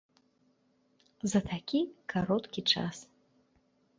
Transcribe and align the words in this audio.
За 1.33 1.39
такі 1.51 1.79
кароткі 2.13 2.61
час. 2.75 2.97